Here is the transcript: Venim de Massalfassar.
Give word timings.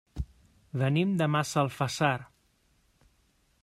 Venim 0.83 1.13
de 1.21 1.27
Massalfassar. 1.35 2.17